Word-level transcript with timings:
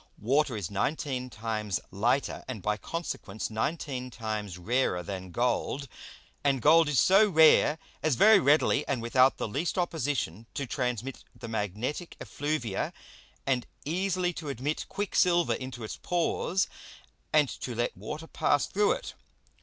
Water 0.17 0.57
is 0.57 0.71
nineteen 0.71 1.29
times 1.29 1.79
lighter, 1.91 2.43
and 2.47 2.63
by 2.63 2.75
consequence 2.75 3.51
nineteen 3.51 4.09
times 4.09 4.57
rarer 4.57 5.03
than 5.03 5.29
Gold; 5.29 5.87
and 6.43 6.59
Gold 6.59 6.89
is 6.89 6.99
so 6.99 7.29
rare 7.29 7.77
as 8.01 8.15
very 8.15 8.39
readily 8.39 8.83
and 8.87 8.99
without 9.03 9.37
the 9.37 9.47
least 9.47 9.77
opposition 9.77 10.47
to 10.55 10.65
transmit 10.65 11.23
the 11.35 11.47
magnetick 11.47 12.15
Effluvia, 12.19 12.93
and 13.45 13.67
easily 13.85 14.33
to 14.33 14.49
admit 14.49 14.87
Quicksilver 14.89 15.53
into 15.53 15.83
its 15.83 15.97
Pores, 15.97 16.67
and 17.31 17.47
to 17.47 17.75
let 17.75 17.95
Water 17.95 18.25
pass 18.25 18.65
through 18.65 18.93
it. 18.93 19.13